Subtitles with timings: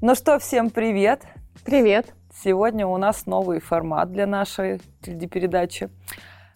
[0.00, 1.24] Ну что, всем привет!
[1.64, 2.14] Привет!
[2.32, 5.90] Сегодня у нас новый формат для нашей телепередачи.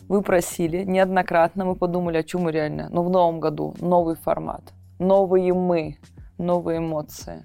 [0.02, 2.88] Вы просили неоднократно, мы подумали, о чем мы реально.
[2.90, 5.98] Но в новом году новый формат, новые мы,
[6.38, 7.44] новые эмоции.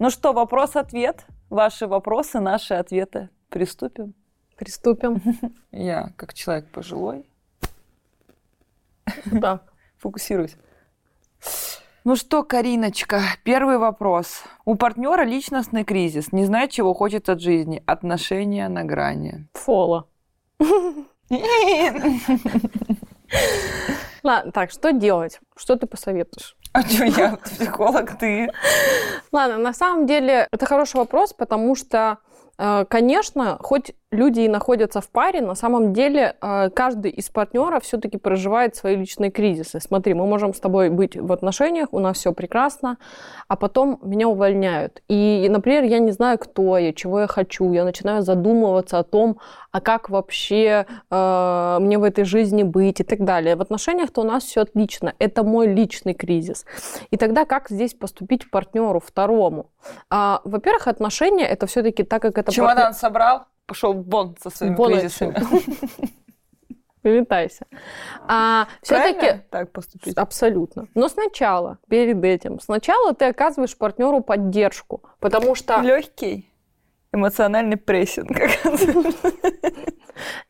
[0.00, 1.24] Ну что, вопрос-ответ.
[1.50, 3.28] Ваши вопросы, наши ответы.
[3.50, 4.12] Приступим?
[4.56, 5.22] Приступим.
[5.70, 7.30] Я, как человек пожилой,
[9.26, 9.60] Да.
[9.98, 10.56] фокусируюсь.
[12.06, 14.42] Ну что, Кариночка, первый вопрос.
[14.66, 17.82] У партнера личностный кризис, не знает, чего хочет от жизни.
[17.86, 19.48] Отношения на грани.
[19.54, 20.06] Фола.
[24.22, 25.40] Ладно, так, что делать?
[25.56, 26.58] Что ты посоветуешь?
[26.74, 28.50] А что я, психолог, ты?
[29.32, 32.18] Ладно, на самом деле это хороший вопрос, потому что,
[32.58, 37.84] э, конечно, хоть люди и находятся в паре, на самом деле э, каждый из партнеров
[37.84, 39.80] все-таки проживает свои личные кризисы.
[39.80, 42.96] Смотри, мы можем с тобой быть в отношениях, у нас все прекрасно,
[43.48, 45.02] а потом меня увольняют.
[45.08, 47.72] И, например, я не знаю, кто я, чего я хочу.
[47.72, 49.38] Я начинаю задумываться о том,
[49.72, 53.56] а как вообще э, мне в этой жизни быть и так далее.
[53.56, 55.14] В отношениях-то у нас все отлично.
[55.18, 56.64] Это мой личный кризис.
[57.10, 59.70] И тогда как здесь поступить партнеру второму?
[60.10, 64.92] А, во-первых, отношения это все-таки так, как это Чемодан собрал, пошел вон со своими Вон
[64.92, 65.36] кризисами.
[67.02, 67.66] Вылетайся.
[68.26, 70.16] А, все-таки так поступить?
[70.16, 70.88] абсолютно.
[70.94, 76.50] Но сначала, перед этим, сначала ты оказываешь партнеру поддержку, потому что Легкий
[77.14, 78.36] эмоциональный прессинг.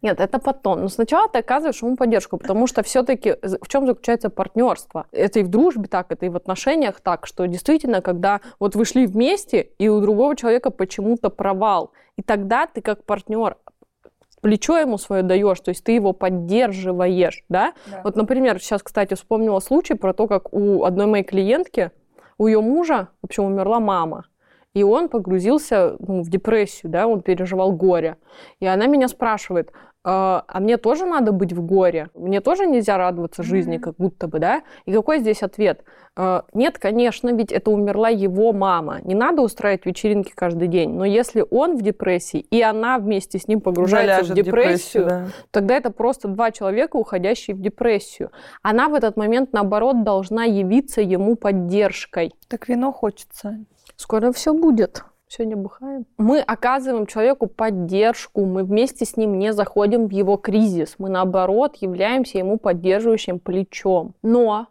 [0.02, 0.82] нет, это потом.
[0.82, 5.06] Но сначала ты оказываешь ему поддержку, потому что все-таки в чем заключается партнерство?
[5.12, 8.84] Это и в дружбе так, это и в отношениях так, что действительно, когда вот вы
[8.84, 13.56] шли вместе, и у другого человека почему-то провал, и тогда ты как партнер
[14.44, 17.72] плечо ему свое даешь, то есть ты его поддерживаешь, да?
[17.86, 18.02] Да.
[18.04, 21.92] Вот, например, сейчас, кстати, вспомнила случай про то, как у одной моей клиентки,
[22.36, 24.26] у ее мужа, в общем, умерла мама.
[24.74, 28.16] И он погрузился ну, в депрессию, да, он переживал горе.
[28.60, 29.70] И она меня спрашивает,
[30.06, 32.10] а а мне тоже надо быть в горе?
[32.14, 33.82] Мне тоже нельзя радоваться жизни, Мгм.
[33.82, 34.62] как будто бы, да?
[34.84, 35.82] И какой здесь ответ?
[36.16, 39.00] «Э, Нет, конечно, ведь это умерла его мама.
[39.02, 40.90] Не надо устраивать вечеринки каждый день.
[40.90, 45.26] Но если он в депрессии, и она вместе с ним погружается Заляжет в депрессию, да.
[45.50, 48.30] тогда это просто два человека, уходящие в депрессию.
[48.62, 52.32] Она в этот момент, наоборот, должна явиться ему поддержкой.
[52.48, 53.58] Так вино хочется.
[53.96, 55.04] Скоро все будет.
[55.26, 56.06] Сегодня бухаем.
[56.18, 61.76] Мы оказываем человеку поддержку, мы вместе с ним не заходим в его кризис, мы наоборот
[61.76, 64.14] являемся ему поддерживающим плечом.
[64.22, 64.68] Но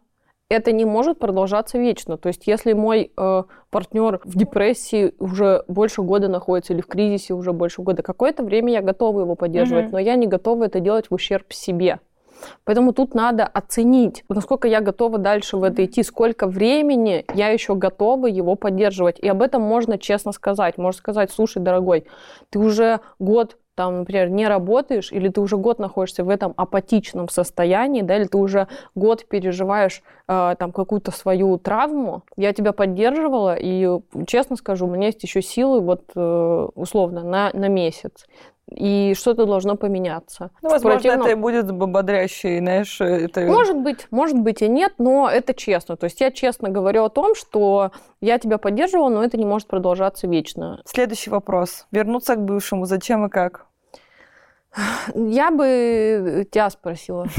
[0.48, 2.16] это не может продолжаться вечно.
[2.16, 7.34] То есть, если мой э, партнер в депрессии уже больше года находится или в кризисе
[7.34, 9.92] уже больше года, какое-то время я готова его поддерживать, Мгм.
[9.92, 11.98] но я не готова это делать в ущерб себе.
[12.64, 17.74] Поэтому тут надо оценить, насколько я готова дальше в это идти, сколько времени я еще
[17.74, 19.18] готова его поддерживать.
[19.18, 20.78] И об этом можно честно сказать.
[20.78, 22.06] Можно сказать, слушай, дорогой,
[22.50, 27.28] ты уже год там, например, не работаешь, или ты уже год находишься в этом апатичном
[27.28, 33.56] состоянии, да, или ты уже год переживаешь э, там какую-то свою травму, я тебя поддерживала,
[33.58, 33.88] и
[34.26, 38.26] честно скажу, у меня есть еще силы вот э, условно на, на месяц.
[38.70, 40.50] И что-то должно поменяться.
[40.62, 43.42] Ну, возможно, противном- это и будет бодрящий, знаешь, это...
[43.42, 45.96] может быть, может быть и нет, но это честно.
[45.96, 49.68] То есть я честно говорю о том, что я тебя поддерживала, но это не может
[49.68, 50.80] продолжаться вечно.
[50.86, 51.86] Следующий вопрос.
[51.92, 52.86] Вернуться к бывшему.
[52.86, 53.66] Зачем и как?
[55.14, 57.26] Я бы тебя спросила.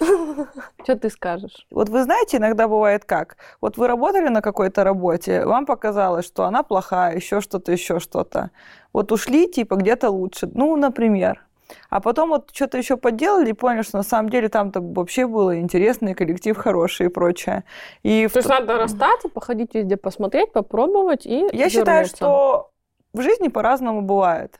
[0.82, 1.66] Что ты скажешь?
[1.70, 3.36] Вот вы знаете, иногда бывает как?
[3.60, 8.50] Вот вы работали на какой-то работе, вам показалось, что она плохая, еще что-то, еще что-то.
[8.92, 10.50] Вот ушли, типа, где-то лучше.
[10.52, 11.44] Ну, например.
[11.88, 15.60] А потом вот что-то еще поделали и поняли, что на самом деле там-то вообще было
[15.60, 17.62] интересный коллектив хороший и прочее.
[18.02, 22.70] И в То есть т- надо расстаться, походить везде, посмотреть, попробовать и Я считаю, что
[23.12, 24.58] в жизни по-разному бывает.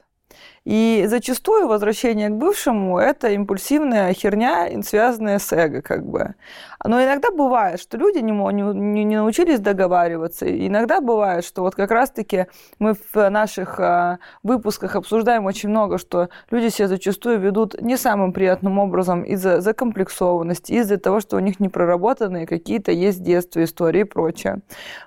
[0.70, 6.36] И зачастую возвращение к бывшему– это импульсивная херня, связанная с эго, как бы.
[6.84, 10.46] Но иногда бывает, что люди не, не, не- научились договариваться.
[10.46, 12.46] Иногда бывает, что вот как раз-таки
[12.78, 18.32] мы в наших а, выпусках обсуждаем очень много, что люди себя зачастую ведут не самым
[18.32, 24.02] приятным образом из-за закомплексованности, из-за того, что у них не проработанные какие-то есть детства, истории
[24.02, 24.60] и прочее.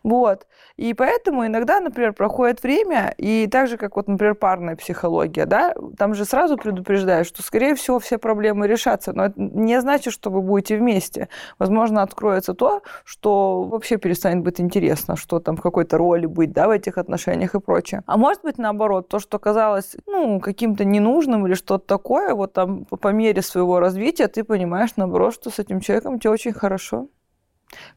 [0.03, 0.45] Вот.
[0.75, 5.75] И поэтому иногда, например, проходит время, и так же, как вот, например, парная психология, да,
[5.97, 10.31] там же сразу предупреждают, что, скорее всего, все проблемы решатся, но это не значит, что
[10.31, 11.29] вы будете вместе.
[11.59, 16.67] Возможно, откроется то, что вообще перестанет быть интересно, что там в какой-то роли быть, да,
[16.67, 18.01] в этих отношениях и прочее.
[18.07, 22.85] А может быть, наоборот, то, что казалось, ну, каким-то ненужным или что-то такое, вот там
[22.85, 27.09] по мере своего развития ты понимаешь, наоборот, что с этим человеком тебе очень хорошо.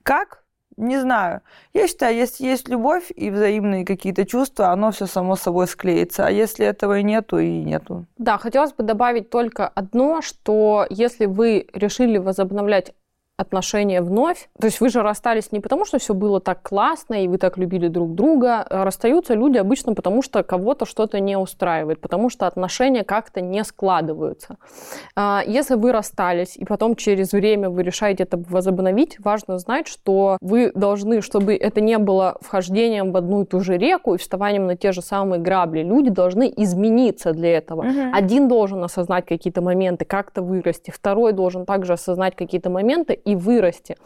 [0.02, 0.45] Как?
[0.76, 1.40] Не знаю.
[1.72, 6.26] Я считаю, если есть любовь и взаимные какие-то чувства, оно все само собой склеится.
[6.26, 8.04] А если этого и нету, и нету.
[8.18, 12.92] Да, хотелось бы добавить только одно, что если вы решили возобновлять
[13.36, 14.48] отношения вновь.
[14.58, 17.58] То есть вы же расстались не потому, что все было так классно, и вы так
[17.58, 18.62] любили друг друга.
[18.62, 23.62] А расстаются люди обычно потому, что кого-то что-то не устраивает, потому что отношения как-то не
[23.64, 24.56] складываются.
[25.14, 30.38] А, если вы расстались, и потом через время вы решаете это возобновить, важно знать, что
[30.40, 34.66] вы должны, чтобы это не было вхождением в одну и ту же реку и вставанием
[34.66, 37.82] на те же самые грабли, люди должны измениться для этого.
[37.82, 38.00] Угу.
[38.14, 43.96] Один должен осознать какие-то моменты, как-то вырасти, второй должен также осознать какие-то моменты и вырасти.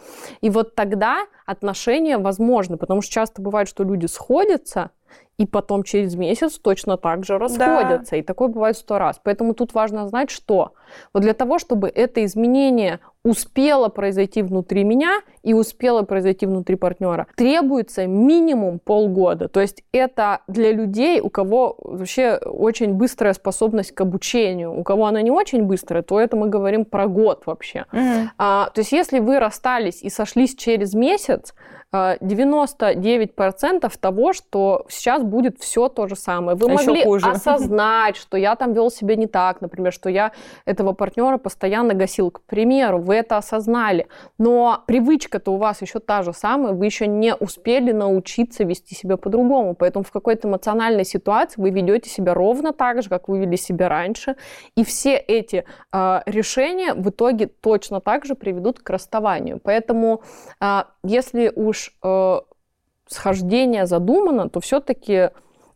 [0.41, 4.91] И вот тогда отношения возможны, потому что часто бывает, что люди сходятся,
[5.39, 8.11] и потом через месяц точно так же расходятся.
[8.13, 8.17] Да.
[8.17, 9.21] И такое бывает сто раз.
[9.23, 10.73] Поэтому тут важно знать, что
[11.15, 17.27] вот для того, чтобы это изменение успело произойти внутри меня и успело произойти внутри партнера,
[17.37, 19.49] требуется минимум полгода.
[19.49, 24.73] То есть это для людей, у кого вообще очень быстрая способность к обучению.
[24.79, 27.85] У кого она не очень быстрая, то это мы говорим про год вообще.
[27.93, 28.31] Угу.
[28.39, 31.55] А, то есть если вы расстались и сошлись через месяц,
[31.93, 36.57] 99% а, того, что сейчас будет все то же самое.
[36.57, 40.31] Вы а могли осознать, что я там вел себя не так, например, что я
[40.65, 42.31] этого партнера постоянно гасил.
[42.31, 44.07] К примеру, вы это осознали,
[44.39, 49.17] но привычка-то у вас еще та же самая, вы еще не успели научиться вести себя
[49.17, 49.75] по-другому.
[49.75, 53.89] Поэтому в какой-то эмоциональной ситуации вы ведете себя ровно так же, как вы вели себя
[53.89, 54.37] раньше.
[54.77, 59.61] И все эти э, решения в итоге точно так же приведут к расставанию.
[59.63, 60.23] Поэтому
[60.61, 62.41] э, если уж уж э,
[63.07, 65.31] схождение задумано, то все-таки,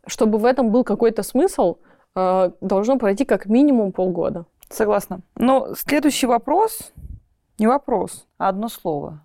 [0.07, 1.77] чтобы в этом был какой-то смысл,
[2.15, 4.45] э, должно пройти как минимум полгода.
[4.69, 5.21] Согласна.
[5.35, 6.91] Но следующий вопрос,
[7.57, 9.21] не вопрос, а одно слово.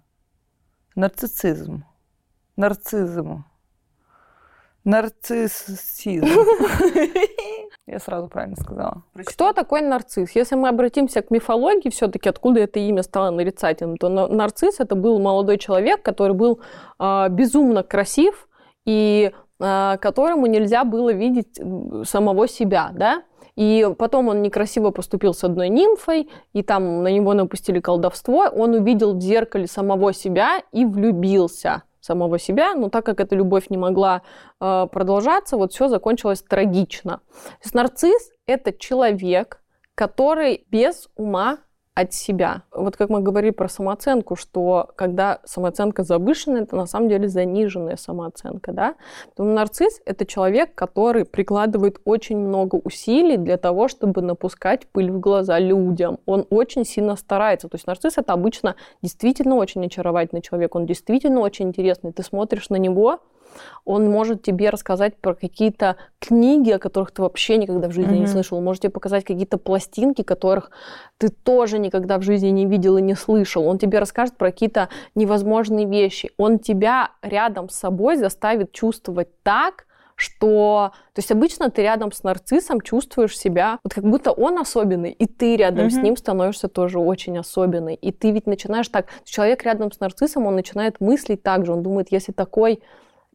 [0.95, 1.85] Нарциссизм.
[2.57, 3.45] Нарциссизм.
[4.85, 6.27] Нарциссизм.
[7.87, 9.03] Я сразу правильно сказала.
[9.27, 10.31] Кто такой нарцисс?
[10.35, 15.19] Если мы обратимся к мифологии, все-таки откуда это имя стало нарицательным, то нарцисс это был
[15.19, 16.61] молодой человек, который был
[16.99, 18.49] э, безумно красив
[18.87, 21.61] и э, которому нельзя было видеть
[22.09, 23.25] самого себя, да?
[23.57, 28.45] И потом он некрасиво поступил с одной нимфой, и там на него напустили колдовство.
[28.45, 33.71] Он увидел в зеркале самого себя и влюбился самого себя, но так как эта любовь
[33.71, 34.23] не могла
[34.61, 37.21] э, продолжаться, вот все закончилось трагично.
[37.29, 39.63] То есть нарцисс— это человек,
[39.95, 41.59] который без ума
[42.01, 42.63] от себя.
[42.73, 47.97] Вот как мы говорили про самооценку, что когда самооценка завышенная, это на самом деле заниженная
[47.97, 48.95] самооценка, да.
[49.37, 55.21] То нарцисс— это человек, который прикладывает очень много усилий для того, чтобы напускать пыль в
[55.21, 56.19] глаза людям.
[56.27, 57.69] Он очень сильно старается.
[57.69, 62.13] То есть нарцисс— это обычно действительно очень очаровательный человек, он действительно очень интересный.
[62.13, 63.21] Ты смотришь на него,
[63.85, 68.21] он может тебе рассказать про какие-то книги, о которых ты вообще никогда в жизни mm-hmm.
[68.21, 68.59] не слышал.
[68.59, 70.71] Он может тебе показать какие-то пластинки, которых
[71.19, 73.67] ты тоже никогда в жизни не видел и не слышал.
[73.67, 76.31] Он тебе расскажет про какие-то невозможные вещи.
[76.37, 80.93] Он тебя рядом с собой заставит чувствовать так, что...
[81.15, 85.27] То есть обычно ты рядом с нарциссом чувствуешь себя, вот как будто он особенный, и
[85.27, 85.91] ты рядом mm-hmm.
[85.91, 87.95] с ним становишься тоже очень особенный.
[87.95, 89.07] И ты ведь начинаешь так...
[89.25, 91.73] Человек рядом с нарциссом, он начинает мыслить так же.
[91.73, 92.83] Он думает, если такой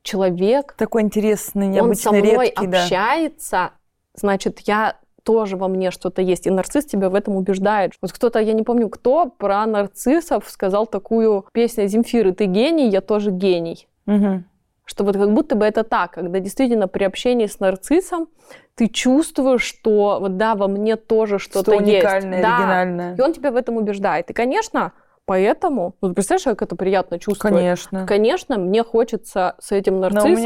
[0.06, 0.76] человек...
[0.78, 3.72] Такой интересный, необычный, Он со мной редкий, общается, да.
[4.14, 6.48] значит, я тоже во мне что-то есть.
[6.48, 7.94] И нарцисс тебя в этом убеждает.
[8.02, 13.02] Вот кто-то, я не помню кто, про нарциссов сказал такую песню Земфиры «Ты гений, я
[13.02, 13.88] тоже гений».
[14.06, 14.44] Угу.
[14.86, 18.28] Что вот как будто бы это так, когда действительно при общении с нарциссом
[18.76, 21.88] ты чувствуешь, что вот да, во мне тоже что-то что есть.
[21.88, 22.58] уникальное, да.
[22.58, 23.16] оригинальное.
[23.16, 24.30] И он тебя в этом убеждает.
[24.30, 24.94] И, конечно,
[25.28, 27.56] Поэтому, ну, ты представляешь, как это приятно чувствовать?
[27.56, 28.06] Конечно.
[28.06, 30.30] Конечно, мне хочется с этим нарциссом...
[30.30, 30.40] Но у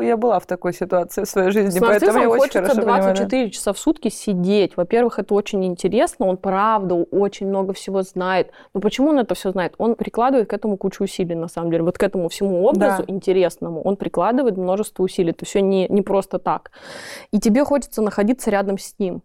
[0.00, 3.28] меня, я была в такой ситуации в своей жизни, с поэтому я очень хочется 24
[3.28, 3.50] понимаю.
[3.50, 4.76] часа в сутки сидеть.
[4.76, 8.50] Во-первых, это очень интересно, он правда очень много всего знает.
[8.74, 9.74] Но почему он это все знает?
[9.78, 11.84] Он прикладывает к этому кучу усилий, на самом деле.
[11.84, 13.12] Вот к этому всему образу да.
[13.12, 15.30] интересному он прикладывает множество усилий.
[15.30, 16.72] Это все не, не просто так.
[17.30, 19.22] И тебе хочется находиться рядом с ним.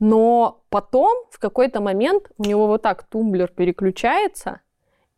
[0.00, 4.60] Но потом в какой-то момент у него вот так тумблер переключается,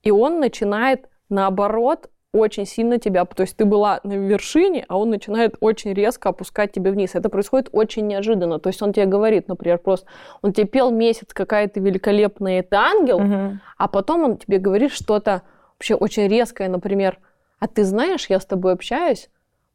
[0.02, 5.10] и он начинает наоборот очень сильно тебя, то есть ты была на вершине, а он
[5.10, 7.14] начинает очень резко опускать тебя вниз.
[7.14, 8.60] Это происходит очень неожиданно.
[8.60, 10.06] То есть он тебе говорит, например, просто,
[10.40, 13.58] он тебе пел месяц, какая ты великолепная, это ангел, угу.
[13.76, 15.42] а потом он тебе говорит что-то
[15.74, 17.18] вообще очень резкое, например,
[17.58, 19.28] а ты знаешь, я с тобой общаюсь,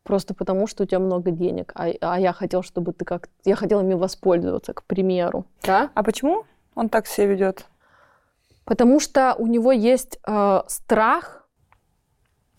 [0.05, 3.27] просто потому, что у тебя много денег, а, а я хотел, чтобы ты как...
[3.43, 5.45] Я хотела ими воспользоваться, к примеру.
[5.63, 5.89] Да?
[5.95, 6.45] А почему
[6.75, 7.65] он так себя ведет?
[8.63, 11.41] Потому что у него есть э, страх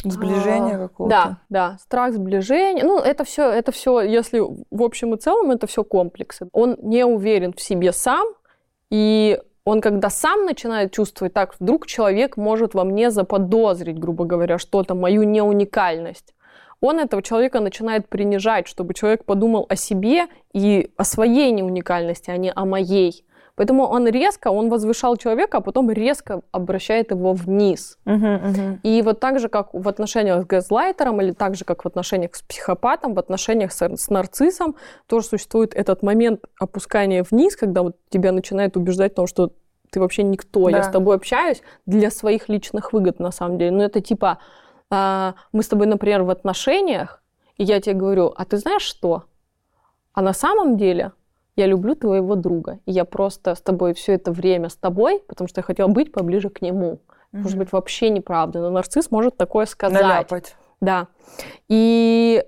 [0.04, 1.16] Сближение А, какого-то.
[1.16, 2.84] Да, да, страх сближения.
[2.84, 6.48] Ну, это все, это все, если в общем и целом, это все комплексы.
[6.52, 8.26] Он не уверен в себе сам,
[8.90, 14.58] и он, когда сам начинает чувствовать так, вдруг человек может во мне заподозрить, грубо говоря,
[14.58, 16.34] что-то, мою неуникальность.
[16.80, 22.36] Он этого человека начинает принижать, чтобы человек подумал о себе и о своей неуникальности, а
[22.36, 23.24] не о моей.
[23.54, 27.98] Поэтому он резко, он возвышал человека, а потом резко обращает его вниз.
[28.04, 28.80] Мгм.
[28.82, 32.34] И вот так же, как в отношениях с газлайтером, или так же, как в отношениях
[32.34, 37.96] с психопатом, в отношениях с, с нарциссом, тоже существует этот момент опускания вниз, когда вот
[38.10, 39.52] тебя начинает убеждать в том, что
[39.90, 40.82] ты вообще никто, я Да.
[40.82, 43.70] с тобой общаюсь для своих личных выгод, на самом деле.
[43.70, 44.36] Ну, это типа,
[44.90, 47.22] а, мы с тобой, например, в отношениях,
[47.56, 49.24] и я тебе говорю, а ты знаешь что?
[50.12, 51.12] А на самом деле
[51.56, 55.48] я люблю твоего друга, и я просто с тобой все это время с тобой, потому
[55.48, 57.00] что я хотела быть поближе к нему.
[57.32, 57.58] Может Мгм.
[57.64, 60.02] быть, вообще неправда, но нарцисс может такое сказать.
[60.02, 60.56] Наляпать.
[60.80, 61.08] Да.
[61.68, 62.44] И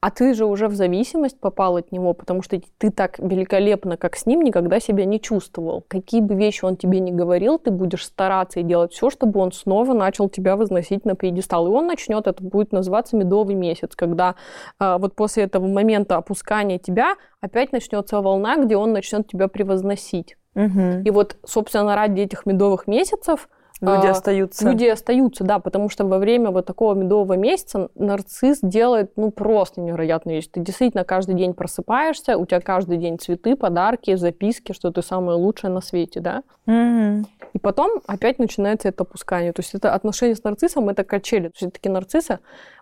[0.00, 4.16] а ты же уже в зависимость попал от него, потому что ты так великолепно, как
[4.16, 5.84] с ним, никогда себя не чувствовал.
[5.88, 9.52] Какие бы вещи он тебе не говорил, ты будешь стараться и делать все, чтобы он
[9.52, 11.66] снова начал тебя возносить на пьедестал.
[11.66, 14.34] И он начнет, это будет называться медовый месяц, когда
[14.78, 20.36] а, вот после этого момента опускания тебя опять начнется волна, где он начнет тебя превозносить.
[20.54, 21.02] Мгм.
[21.04, 23.48] И вот, собственно, ради этих медовых месяцев
[23.80, 24.68] Люди а, остаются.
[24.68, 29.80] Люди остаются, да, потому что во время вот такого медового месяца нарцисс делает, ну, просто
[29.80, 30.48] невероятную вещь.
[30.50, 35.36] Ты действительно каждый день просыпаешься, у тебя каждый день цветы, подарки, записки, что ты самое
[35.36, 36.42] лучшее на свете, да.
[36.64, 37.26] Мгм.
[37.52, 39.52] И потом опять начинается это опускание.
[39.52, 41.50] То есть это отношение с нарциссом, это качели.
[41.54, 42.38] Все-таки нарциссы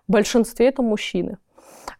[0.06, 1.38] в большинстве это мужчины.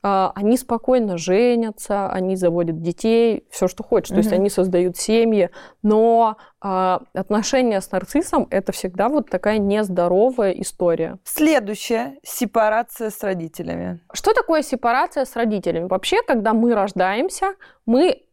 [0.03, 4.09] А, Они спокойно женятся, они заводят детей, все, что хочешь.
[4.11, 5.51] То есть они создают семьи,
[5.83, 11.19] но а, отношения с нарциссом это всегда вот такая нездоровая история.
[11.25, 12.19] Следующее.
[12.23, 14.01] Сепарация с родителями.
[14.13, 15.87] Что такое сепарация с родителями?
[15.89, 17.55] Вообще, когда мы рождаемся,
[17.87, 18.24] мы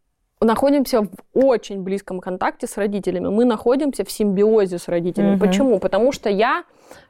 [0.46, 3.28] находимся в очень близком контакте с родителями.
[3.28, 5.36] Мы находимся в симбиозе с родителями.
[5.36, 5.40] Мгм.
[5.40, 5.80] Почему?
[5.80, 6.64] Потому что я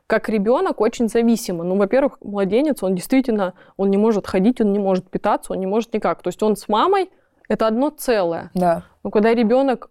[0.07, 1.63] как ребенок очень зависима.
[1.63, 5.67] Ну, во-первых, младенец, он действительно, он не может ходить, он не может питаться, он не
[5.67, 6.21] может никак.
[6.21, 7.09] То есть он с мамой
[7.47, 8.51] это одно целое.
[8.53, 8.83] Да.
[9.03, 9.89] Но когда ребенок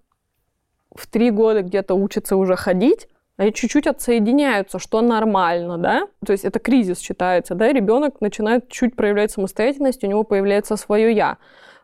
[0.95, 6.09] в три года где-то учится уже ходить, они чуть-чуть отсоединяются, что нормально, да?
[6.27, 7.73] То есть это кризис считается, да?
[7.73, 11.39] Ребенок начинает чуть проявлять самостоятельность, у него появляется свое я.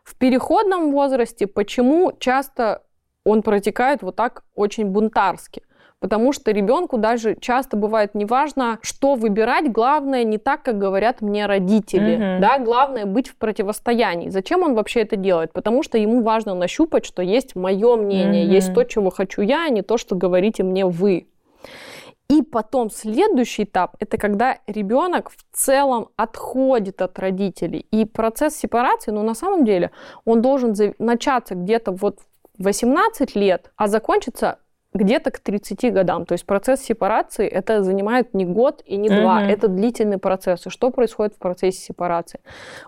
[0.07, 2.81] В переходном возрасте почему часто
[3.25, 5.63] он протекает вот так очень бунтарски?
[5.99, 11.45] Потому что ребенку даже часто бывает неважно, что выбирать, главное не так, как говорят мне
[11.45, 12.39] родители, Мгм.
[12.39, 14.29] да, главное быть в противостоянии.
[14.29, 15.51] Зачем он вообще это делает?
[15.51, 18.53] Потому что ему важно нащупать, что есть мое мнение, Мгм.
[18.53, 21.27] есть то, чего хочу я, а не то, что говорите мне вы.
[22.29, 27.87] И потом следующий этап– это когда ребенок в целом отходит от родителей.
[27.91, 29.91] И процесс сепарации, ну, на самом деле,
[30.25, 32.19] он должен начаться где-то вот
[32.57, 34.59] в 18 лет, а закончиться
[34.93, 36.25] где-то к 30 годам.
[36.25, 39.49] То есть процесс сепарации это занимает не год и не два, Мгм.
[39.49, 40.65] это длительный процесс.
[40.65, 42.39] И что происходит в процессе сепарации?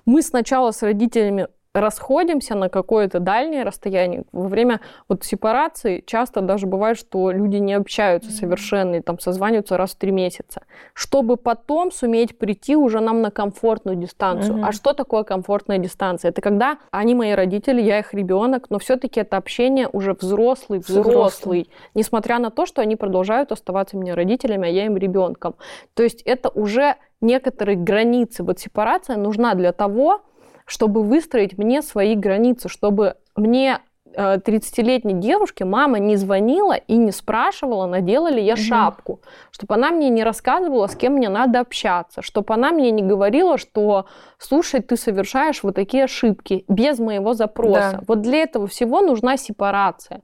[0.05, 4.23] Мы сначала с родителями расходимся на какое-то дальнее расстояние.
[4.31, 9.77] Во время вот сепарации часто даже бывает, что люди не общаются совершенно, и там созваниваются
[9.77, 14.57] раз в три месяца, чтобы потом суметь прийти уже нам на комфортную дистанцию.
[14.57, 14.65] Мгм.
[14.65, 16.29] А что такое комфортная дистанция?
[16.29, 21.11] Это когда они мои родители, я их ребенок, но все-таки это общение уже взрослый, Взрослый.
[21.13, 25.55] взрослый, несмотря на то, что они продолжают оставаться мне родителями, а я им ребенком.
[25.93, 28.43] То есть это уже некоторые границы.
[28.43, 30.21] Вот сепарация нужна для того,
[30.69, 33.79] чтобы выстроить мне свои границы, чтобы мне
[34.13, 38.61] э, 30-летней девушке мама не звонила и не спрашивала, надела ли я Мгм.
[38.61, 43.01] шапку, чтобы она мне не рассказывала, с кем мне надо общаться, чтобы она мне не
[43.01, 44.05] говорила, что,
[44.37, 47.91] слушай, ты совершаешь вот такие ошибки без моего запроса.
[47.93, 48.03] Да.
[48.07, 50.21] Вот для этого всего нужна сепарация.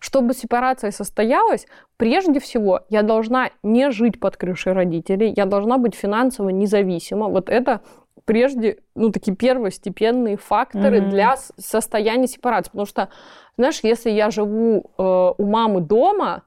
[0.00, 5.94] Чтобы сепарация состоялась, прежде всего я должна не жить под крышей родителей, я должна быть
[5.94, 7.28] финансово независима.
[7.28, 7.80] Вот это
[8.24, 11.10] прежде, ну, такие первостепенные факторы Мгм.
[11.10, 12.70] для состояния сепарации.
[12.70, 13.08] Потому что,
[13.56, 16.42] знаешь, если я живу э, у мамы дома,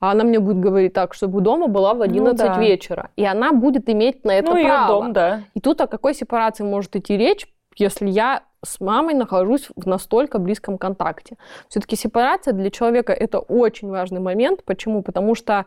[0.00, 2.58] а она мне будет говорить так, чтобы дома была в 11 да.
[2.58, 4.88] вечера, и она будет иметь на это ну, право.
[4.88, 5.42] дом, да.
[5.54, 10.38] И тут о какой сепарации может идти речь, если я с мамой нахожусь в настолько
[10.38, 11.36] близком контакте.
[11.68, 14.64] Все-таки сепарация для человека это очень важный момент.
[14.64, 15.02] Почему?
[15.02, 15.66] Потому что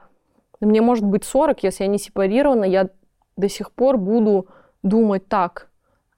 [0.62, 2.90] мне может быть 40, если я не сепарирована, я
[3.38, 4.48] до сих пор буду
[4.86, 5.70] думать так.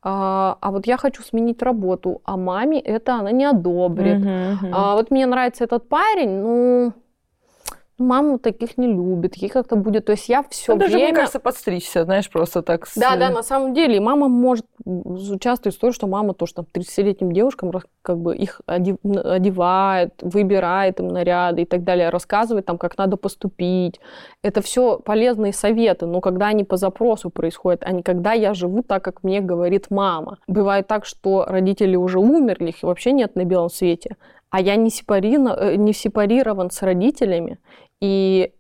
[0.04, 4.20] А, а вот я хочу сменить работу, а маме это она не одобрит.
[4.20, 4.74] Мгм, мгм.
[4.74, 6.94] А вот мне нравится этот парень, ну,
[8.00, 11.08] мама таких не любит, ей как-то будет, то есть я все Ну, даже, время...
[11.10, 12.88] мне кажется, подстричься, знаешь, просто так.
[12.88, 13.98] с- Да, да, на самом деле.
[13.98, 18.62] И мама может участвовать в том, что мама тоже там 30-летним девушкам как бы их
[18.68, 24.00] одевает, выбирает им наряды и так далее, рассказывает там, как надо поступить.
[24.44, 28.84] Это все полезные советы, но когда они по запросу происходят, а не когда я живу
[28.84, 30.38] так, как мне говорит мама.
[30.48, 34.16] Бывает так, что родители уже умерли, их вообще нет на белом свете,
[34.50, 37.58] а я не, сепарина- э, не сепарирован с родителями,
[38.02, 38.54] и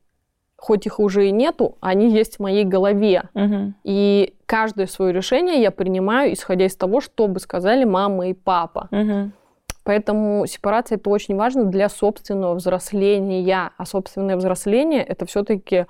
[0.55, 3.29] хоть их уже и нету, они есть в моей голове.
[3.33, 3.75] Мгм.
[3.83, 8.87] И каждое свое решение я принимаю, исходя из того, что бы сказали мама и папа.
[8.91, 9.33] Мгм.
[9.83, 13.71] Поэтому сепарация это очень важно для собственного взросления.
[13.77, 15.85] А собственное взросление это все-таки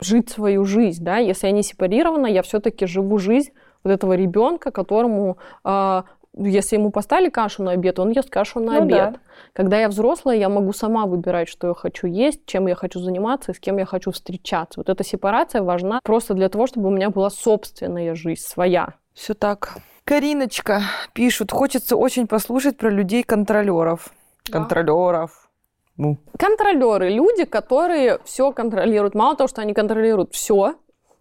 [0.00, 1.04] жить свою жизнь.
[1.04, 1.18] Да?
[1.18, 3.52] Если я не сепарирована, я все-таки живу жизнь
[3.84, 6.04] вот этого ребенка, которому а,
[6.36, 9.06] если ему поставили кашу на обед, он ест кашу на Ну да.
[9.06, 9.20] обед.
[9.52, 13.52] Когда я взрослая, я могу сама выбирать, что я хочу есть, чем я хочу заниматься
[13.52, 14.80] и с кем я хочу встречаться.
[14.80, 18.94] Вот эта сепарация важна просто для того, чтобы у меня была собственная жизнь, своя.
[19.14, 19.76] Все так.
[20.04, 24.12] Кариночка пишут, хочется очень послушать про людей-контролеров.
[24.46, 24.58] Да.
[24.58, 25.48] Контролеров.
[25.96, 29.14] Ну, Контролеры, люди, которые все контролируют.
[29.14, 30.74] Мало того, что они контролируют все,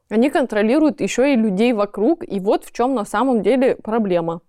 [0.10, 2.24] они контролируют еще и людей вокруг.
[2.28, 4.42] И вот в чем на самом деле проблема.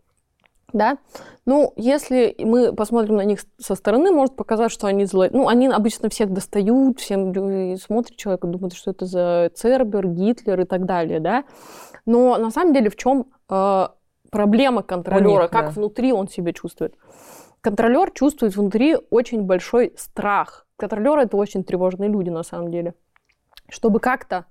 [0.73, 0.99] Да?
[1.47, 5.31] Ну, если мы посмотрим на них со стороны, может показать, что они злые.
[5.33, 10.61] Ну, они обычно всех достают, всем лю- смотрят человека, думают, что это за Цербер, Гитлер
[10.61, 11.45] и так далее, да.
[12.07, 13.89] Но на самом деле в чем э,
[14.31, 15.71] проблема контролера, них, как да.
[15.71, 16.97] внутри он себя чувствует?
[17.61, 20.67] Контролер чувствует внутри очень большой страх.
[20.77, 22.95] Контролеры это очень тревожные люди на самом деле.
[23.71, 24.47] Чтобы как-то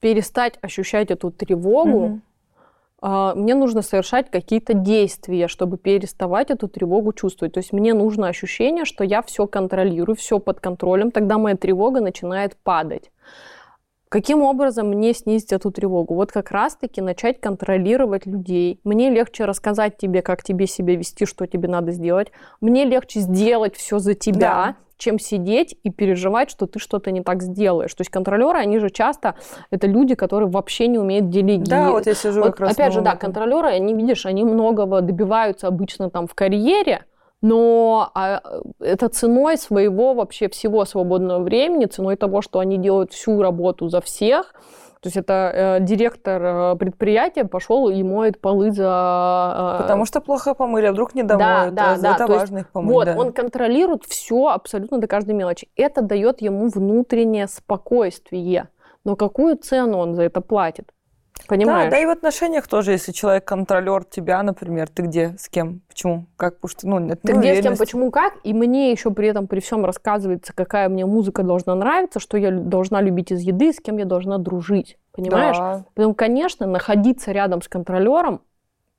[0.00, 2.22] перестать ощущать эту тревогу, Мгм.
[3.08, 7.54] А, мне нужно совершать какие-то действия, чтобы переставать эту тревогу чувствовать.
[7.54, 12.00] То есть мне нужно ощущение, что я все контролирую, все под контролем, тогда моя тревога
[12.00, 13.12] начинает падать.
[14.16, 16.14] Каким образом мне снизить эту тревогу?
[16.14, 18.80] Вот как раз-таки начать контролировать людей.
[18.82, 22.28] Мне легче рассказать тебе, как тебе себя вести, что тебе надо сделать.
[22.62, 24.76] Мне легче сделать все за тебя, Да.
[24.96, 27.92] чем сидеть и переживать, что ты что-то не так сделаешь.
[27.92, 29.34] То есть контролеры, они же часто
[29.70, 31.68] это люди, которые вообще не умеют делегировать.
[31.68, 35.02] Да, вот я сижу Вот как раз опять же, да, контролеры, они, видишь, они многого
[35.02, 37.04] добиваются обычно там в карьере,
[37.46, 38.42] но а,
[38.80, 44.00] это ценой своего вообще всего свободного времени, ценой того, что они делают всю работу за
[44.00, 44.52] всех.
[45.00, 49.76] То есть это э, директор э, предприятия пошел и моет полы за...
[49.78, 51.74] э, Потому что плохо помыли, а вдруг не домоют.
[51.74, 52.92] да, а да, Это важно их помыть.
[52.92, 53.14] вот, да.
[53.16, 55.68] он контролирует все абсолютно до каждой мелочи.
[55.76, 58.70] Это дает ему внутреннее спокойствие.
[59.04, 60.90] Но какую цену он за это платит?
[61.48, 61.90] Понимаешь?
[61.90, 65.80] Да, да и в отношениях тоже, если человек контролер тебя, например, ты где, с кем,
[65.88, 69.10] почему, как, потому что, ну, нет Ты где, с кем, почему, как, и мне еще
[69.10, 73.40] при этом при всем рассказывается, какая мне музыка должна нравиться, что я должна любить из
[73.40, 74.98] еды, с кем я должна дружить.
[75.12, 75.56] Понимаешь?
[75.56, 75.84] Да.
[75.94, 78.42] Поэтому, конечно, находиться рядом с контролером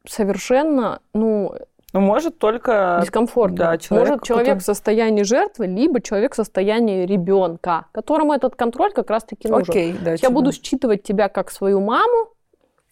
[0.07, 1.53] совершенно, ну,
[1.93, 2.99] Ну, может только...
[3.01, 3.57] дискомфортно.
[3.57, 8.55] да, человек Может человек какой-то- в состоянии жертвы, либо человек в состоянии ребенка, которому этот
[8.55, 9.69] контроль как раз-таки нужен.
[9.69, 10.11] Окей, да.
[10.11, 10.31] Я чудо.
[10.31, 12.29] буду считывать тебя как свою маму,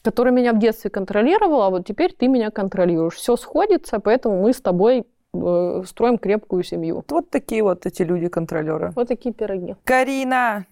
[0.06, 3.16] которая меня в детстве контролировала, а вот теперь ты меня контролируешь.
[3.16, 7.04] Все сходится, поэтому мы с тобой э, строим крепкую семью.
[7.10, 8.94] Вот такие вот эти люди-контролеры.
[8.96, 9.76] Вот такие пироги.
[9.84, 10.68] Карина,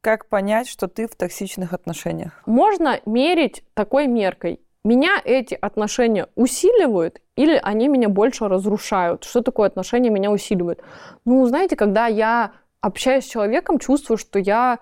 [0.00, 2.42] как понять, что ты в токсичных отношениях?
[2.46, 4.60] Можно мерить такой меркой.
[4.82, 9.24] Меня эти отношения усиливают или они меня больше разрушают?
[9.24, 10.80] Что такое отношения меня усиливают?
[11.26, 14.78] Ну, знаете, когда я общаюсь с человеком, чувствую, что я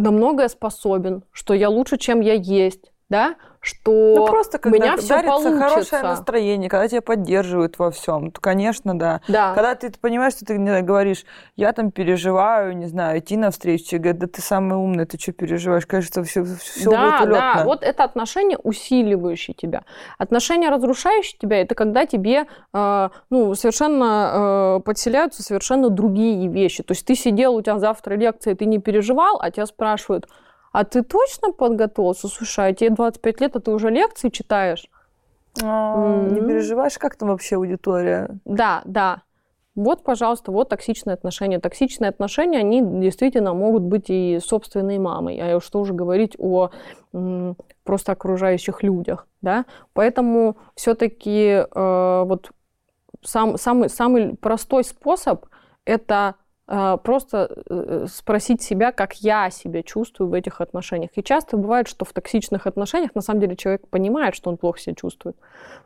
[0.00, 4.78] на многое способен, что я лучше, чем я есть, да, что Ну, просто у когда
[4.78, 5.58] меня все получится.
[5.58, 9.20] хорошее настроение, когда тебя поддерживают во всем, то, конечно, да.
[9.28, 9.54] Да.
[9.54, 11.24] Когда ты понимаешь, что ты не знаю, говоришь,
[11.56, 15.32] я там переживаю, не знаю, идти навстречу, тебе говорят, да ты самый умный, ты что
[15.32, 15.84] переживаешь?
[15.86, 17.54] Кажется, все, все да, будет улетно.
[17.56, 19.82] да, вот это отношение усиливающее тебя.
[20.16, 26.82] Отношение разрушающее тебя это когда тебе э, ну, совершенно э, подселяются совершенно другие вещи.
[26.82, 30.26] То есть ты сидел, у тебя завтра лекция, ты не переживал, а тебя спрашивают,
[30.72, 32.28] а ты точно подготовился?
[32.28, 34.86] Слушай, а тебе 25 лет, а ты уже лекции читаешь?
[35.62, 38.38] А, Не переживаешь, как там вообще аудитория?
[38.44, 39.22] Да, да.
[39.74, 41.58] Вот, пожалуйста, вот токсичные отношения.
[41.58, 45.38] Токсичные отношения, они действительно могут быть и собственной мамой.
[45.40, 46.70] А что уже говорить о
[47.12, 49.64] м, просто окружающих людях, да?
[49.92, 52.50] Поэтому все-таки вот
[53.22, 55.46] сам, самый, самый простой способ–
[55.84, 56.49] это э,
[57.02, 61.10] просто э, спросить себя, как я себя чувствую в этих отношениях.
[61.16, 64.78] И часто бывает, что в токсичных отношениях на самом деле человек понимает, что он плохо
[64.78, 65.36] себя чувствует,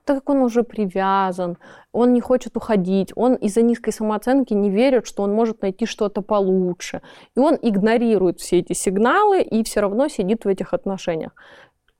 [0.05, 1.57] так как он уже привязан,
[1.92, 6.20] он не хочет уходить, он из-за низкой самооценки не верит, что он может найти что-то
[6.20, 7.01] получше.
[7.35, 11.33] И он игнорирует все эти сигналы и все равно сидит в этих отношениях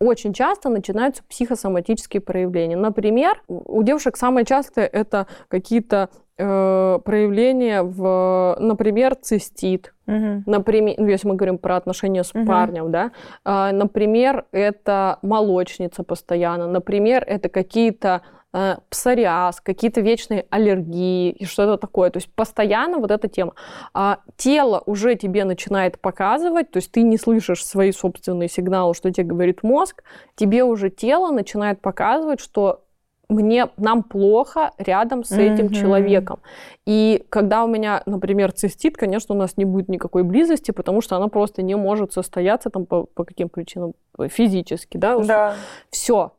[0.01, 2.77] очень часто начинаются психосоматические проявления.
[2.77, 9.95] Например, у девушек самое частое это какие-то э, проявления в, например, цистит.
[10.07, 10.45] Угу.
[10.47, 12.45] Например, ну, если мы говорим про отношения с угу.
[12.45, 13.13] парнем, да,
[13.45, 18.23] э, например, это молочница постоянно, например, это какие-то
[18.57, 22.11] Э, псориаз, какие-то вечные аллергии и что-то такое.
[22.11, 23.55] То есть постоянно вот эта тема.
[23.93, 29.11] А тело уже тебе начинает показывать, то есть ты не слышишь свои собственные сигналы, что
[29.11, 30.05] тебе говорит мозг,
[30.37, 32.85] тебе уже тело начинает показывать, что
[33.29, 35.75] мне, нам плохо рядом с этим mm-hmm.
[35.75, 36.39] человеком.
[36.87, 41.17] И когда у меня, например, цистит, конечно, у нас не будет никакой близости, потому что
[41.17, 43.95] она просто не может состояться там по, по каким причинам
[44.29, 45.19] физически, да?
[45.19, 45.55] Да.
[45.91, 46.35] Все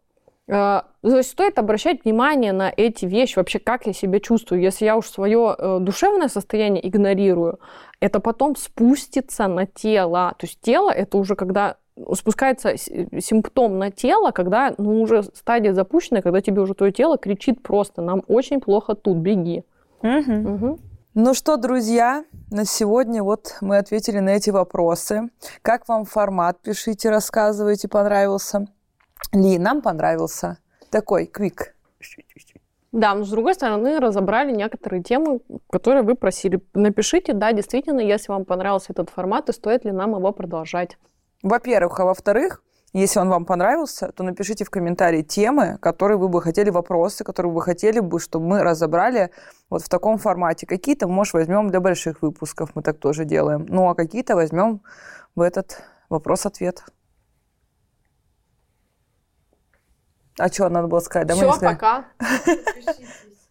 [0.48, 4.62] то э, есть стоит обращать внимание на эти вещи, вообще как я себя чувствую.
[4.62, 7.60] Если я уж свое э, душевное состояние игнорирую,
[8.00, 10.36] это потом спустится на тело.
[10.38, 11.78] То есть тело это уже когда
[12.14, 17.64] спускается симптом на тело, когда ну, уже стадия запущена, когда тебе уже твое тело кричит
[17.64, 19.64] просто, нам очень плохо тут, беги.
[20.02, 20.34] Угу.
[20.34, 20.80] Угу.
[21.16, 25.30] Ну что, друзья, на сегодня вот мы ответили на эти вопросы.
[25.62, 26.60] Как вам формат?
[26.62, 28.68] Пишите, рассказывайте, понравился.
[29.34, 30.58] Ли, нам понравился
[30.90, 31.76] такой квик.
[32.92, 36.62] Да, но с другой стороны, разобрали некоторые темы, которые вы просили.
[36.74, 40.98] Напишите, да, действительно, если вам понравился этот формат, и стоит ли нам его продолжать.
[41.44, 46.42] Во-первых, а во-вторых, если он вам понравился, то напишите в комментарии темы, которые вы бы
[46.42, 49.32] хотели, вопросы, которые вы хотели бы, чтобы мы разобрали
[49.70, 50.66] вот в таком формате.
[50.66, 53.66] Какие-то, может, возьмем для больших выпусков, мы так тоже делаем.
[53.68, 54.82] Ну, а какие-то возьмем
[55.36, 56.86] в этот вопрос-ответ.
[60.38, 61.28] А что надо было сказать?
[61.28, 62.06] Да Все, пока.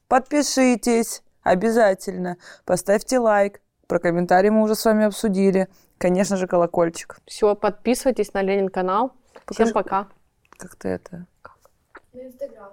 [0.09, 2.37] Подпишитесь обязательно.
[2.65, 3.61] Поставьте лайк.
[3.87, 5.69] Про комментарии мы уже с вами обсудили.
[5.99, 7.19] Конечно же, колокольчик.
[7.27, 9.13] Все, подписывайтесь на Ленин канал.
[9.51, 10.09] Всем пока.
[10.57, 11.27] Как ты это?
[12.13, 12.71] На Инстаграм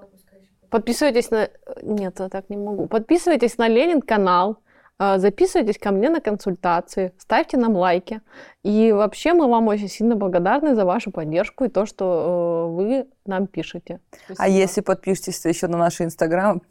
[0.70, 1.50] Подписывайтесь на...
[1.82, 2.88] Нет, я так не могу.
[2.88, 4.58] Подписывайтесь на Ленин канал.
[5.04, 8.22] А, записывайтесь ко мне на консультации, ставьте нам лайки.
[8.62, 13.08] И вообще мы вам очень сильно благодарны за вашу поддержку и то, что э, вы
[13.26, 14.00] нам пишете.
[14.12, 14.44] А Спасибо.
[14.44, 16.62] А если подпишетесь еще на наш инстаграм,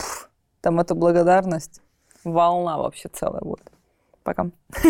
[0.61, 1.83] там эта благодарность,
[2.23, 3.69] волна вообще целая будет.
[4.23, 4.47] Пока.